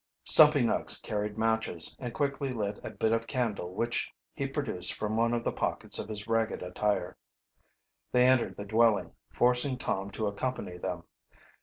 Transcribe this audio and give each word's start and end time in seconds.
Stumpy 0.23 0.61
Nuggs 0.63 0.99
carried 0.99 1.37
matches, 1.37 1.95
and 1.99 2.11
quickly 2.11 2.51
lit 2.51 2.79
a 2.83 2.89
bit 2.89 3.11
of 3.11 3.27
candle 3.27 3.75
which 3.75 4.09
he 4.33 4.47
produced 4.47 4.93
from 4.95 5.15
one 5.15 5.31
of 5.31 5.43
the 5.43 5.51
pockets 5.51 5.99
of 5.99 6.09
his 6.09 6.27
ragged 6.27 6.63
attire. 6.63 7.17
They 8.11 8.25
entered 8.25 8.57
the 8.57 8.65
dwelling, 8.65 9.11
forcing 9.31 9.77
Tom 9.77 10.09
to 10.13 10.25
accompany 10.25 10.79
them. 10.79 11.03